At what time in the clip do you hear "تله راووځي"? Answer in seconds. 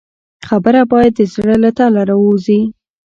1.77-2.61